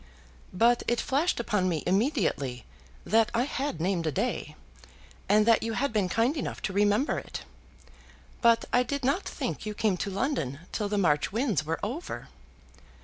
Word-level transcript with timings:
"But 0.51 0.81
it 0.87 0.99
flashed 0.99 1.39
upon 1.39 1.69
me 1.69 1.83
immediately 1.85 2.65
that 3.05 3.29
I 3.35 3.43
had 3.43 3.79
named 3.79 4.07
a 4.07 4.11
day, 4.11 4.55
and 5.29 5.45
that 5.45 5.61
you 5.61 5.73
had 5.73 5.93
been 5.93 6.09
kind 6.09 6.35
enough 6.35 6.59
to 6.63 6.73
remember 6.73 7.19
it. 7.19 7.43
But 8.41 8.65
I 8.73 8.81
did 8.81 9.05
not 9.05 9.29
think 9.29 9.63
you 9.67 9.75
came 9.75 9.97
to 9.97 10.09
London 10.09 10.61
till 10.71 10.89
the 10.89 10.97
March 10.97 11.31
winds 11.31 11.63
were 11.67 11.79
over." 11.83 12.29